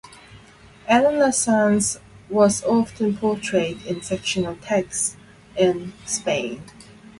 Elena 0.89 1.31
Sanz 1.31 1.99
was 2.27 2.63
often 2.63 3.15
portrayed 3.15 3.85
in 3.85 4.01
fictional 4.01 4.55
texts 4.55 5.15
in 5.55 5.93
Spain. 6.07 6.63